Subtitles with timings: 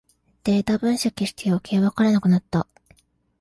[0.45, 2.65] データ分析してよけいわからなくなった